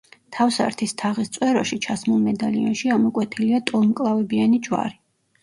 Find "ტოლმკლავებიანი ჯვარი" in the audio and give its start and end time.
3.71-4.99